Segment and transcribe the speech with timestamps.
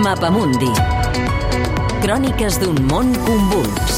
[0.00, 0.70] Mapamundi.
[2.00, 3.96] Cròniques d'un món convuls.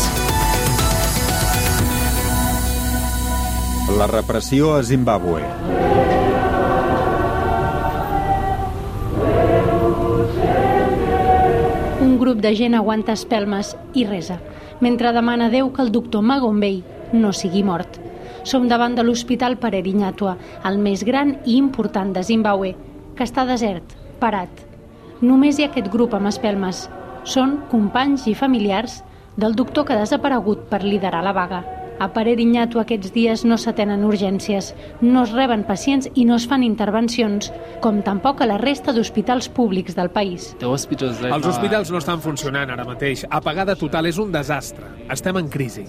[4.01, 5.45] La repressió a Zimbàbue.
[12.01, 14.41] Un grup de gent aguanta espelmes i resa,
[14.81, 16.83] mentre demana a Déu que el doctor Magombei
[17.13, 18.01] no sigui mort.
[18.43, 20.35] Som davant de l'Hospital Pererinyatua,
[20.67, 22.75] el més gran i important de Zimbabue,
[23.15, 24.72] que està desert, parat.
[25.23, 26.89] Només hi ha aquest grup amb espelmes.
[27.23, 28.97] Són companys i familiars
[29.39, 31.61] del doctor que ha desaparegut per liderar la vaga.
[32.03, 36.65] A Pererinyato aquests dies no s'atenen urgències, no es reben pacients i no es fan
[36.67, 37.53] intervencions,
[37.85, 40.49] com tampoc a la resta d'hospitals públics del país.
[40.59, 43.23] Els hospitals no estan funcionant ara mateix.
[43.31, 44.91] Apagada total és un desastre.
[45.07, 45.87] Estem en crisi.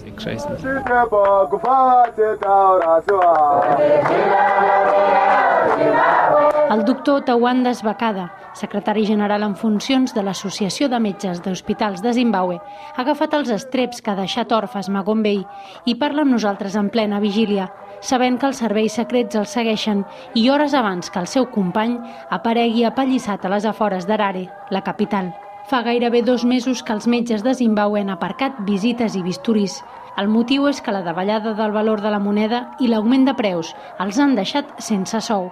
[6.70, 12.56] El doctor Tawanda Esbacada, secretari general en funcions de l'Associació de Metges d'Hospitals de Zimbabue,
[12.56, 15.42] ha agafat els estreps que ha deixat orfes Magombei
[15.84, 17.68] i parla amb nosaltres en plena vigília,
[18.00, 21.98] sabent que els serveis secrets el segueixen i hores abans que el seu company
[22.30, 25.34] aparegui apallissat a les afores d'Arare, la capital.
[25.68, 29.82] Fa gairebé dos mesos que els metges de Zimbabue han aparcat visites i bisturís.
[30.16, 33.72] El motiu és que la davallada del valor de la moneda i l'augment de preus
[34.02, 35.48] els han deixat sense sou.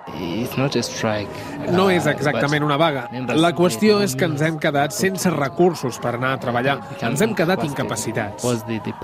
[1.75, 3.09] No és exactament una vaga.
[3.35, 6.79] La qüestió és que ens hem quedat sense recursos per anar a treballar.
[7.03, 8.47] Ens hem quedat incapacitats.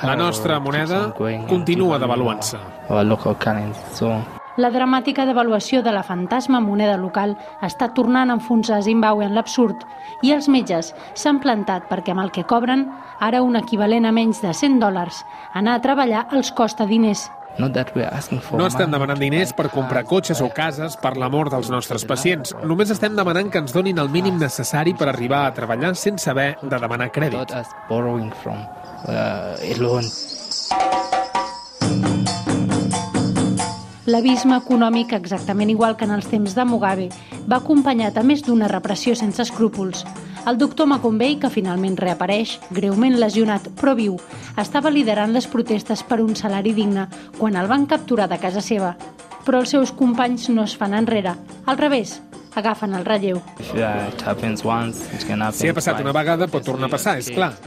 [0.02, 1.08] La nostra moneda
[1.50, 2.58] continua devaluant-se.
[4.58, 9.84] La dramàtica devaluació de la fantasma moneda local està tornant a enfonsar Zimbabue en l'absurd
[10.26, 12.88] i els metges s'han plantat perquè amb el que cobren,
[13.22, 15.22] ara un equivalent a menys de 100 dòlars,
[15.54, 17.28] anar a treballar els costa diners.
[17.58, 22.54] No estem demanant diners per comprar cotxes o cases per l'amor dels nostres pacients.
[22.66, 26.56] Només estem demanant que ens donin el mínim necessari per arribar a treballar sense haver
[26.62, 27.54] de demanar crèdit.
[34.08, 37.10] L'abisme econòmic, exactament igual que en els temps de Mugabe,
[37.44, 40.00] va acompanyat a més d'una repressió sense escrúpols.
[40.48, 44.16] El doctor Macombei, que finalment reapareix, greument lesionat però viu,
[44.56, 47.04] estava liderant les protestes per un salari digne
[47.36, 48.96] quan el van capturar de casa seva.
[49.44, 51.36] Però els seus companys no es fan enrere.
[51.68, 52.22] Al revés,
[52.56, 53.44] agafen el relleu.
[53.60, 57.58] Si ha passat una vegada, pot tornar a passar, és clar.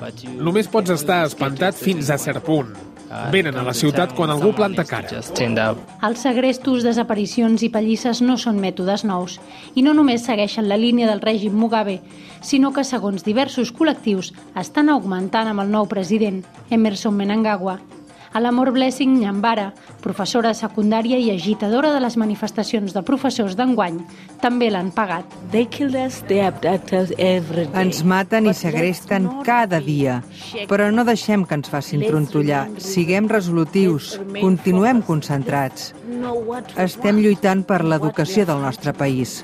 [0.42, 2.74] Només pots estar espantat fins a cert punt.
[3.32, 5.20] Venen a la ciutat quan algú planta cara.
[6.08, 9.36] Els segrestos, desaparicions i pallisses no són mètodes nous
[9.76, 12.00] i no només segueixen la línia del règim Mugabe,
[12.40, 17.82] sinó que, segons diversos col·lectius, estan augmentant amb el nou president, Emerson Menangagwa.
[18.34, 23.98] A l'Amor Blessing Nyambara, professora de secundària i agitadora de les manifestacions de professors d'enguany,
[24.40, 25.26] també l'han pagat.
[27.76, 30.22] Ens maten i segresten cada dia,
[30.72, 32.70] però no deixem que ens facin trontollar.
[32.80, 35.92] Siguem resolutius, continuem concentrats.
[36.80, 39.42] Estem lluitant per l'educació del nostre país.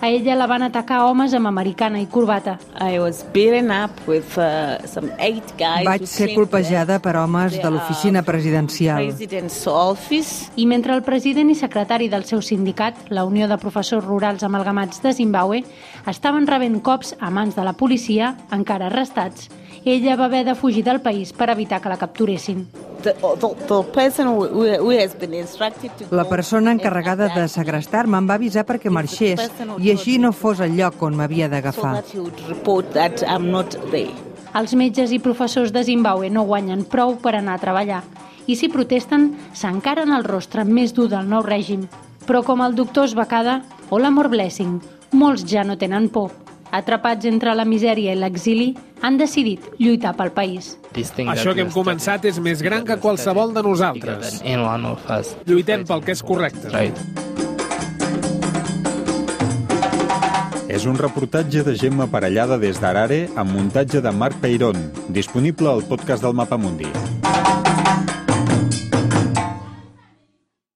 [0.00, 2.58] A ella la van atacar homes amb americana i corbata.
[5.86, 9.08] Vaig ser colpejada per homes de l'oficina presidencial.
[10.56, 15.02] I mentre el president i secretari del seu sindicat, la Unió de Professors Rurals Amalgamats
[15.02, 15.64] de Zimbabue,
[16.06, 19.48] estaven rebent cops a mans de la policia, encara arrestats,
[19.86, 22.66] ella va haver de fugir del país per evitar que la capturessin.
[26.10, 29.42] La persona encarregada de segrestar-me em va avisar perquè marxés
[29.78, 31.96] i així no fos el lloc on m'havia d'agafar.
[34.56, 38.02] Els metges i professors de Zimbabue no guanyen prou per anar a treballar
[38.46, 41.86] i si protesten s'encaren el rostre més dur del nou règim.
[42.26, 44.80] Però com el doctor Esbacada o l'Amor Blessing,
[45.12, 46.32] molts ja no tenen por.
[46.76, 48.66] Atrapats entre la misèria i l'exili,
[49.00, 50.74] han decidit lluitar pel país.
[51.32, 54.42] Això que hem començat és més gran que qualsevol de nosaltres.
[55.48, 56.68] Lluitem pel que és correcte.
[60.68, 64.76] És un reportatge de Gemma Parellada des d'Arare amb muntatge de Marc Peirón,
[65.08, 66.92] disponible al podcast del Mapamundi.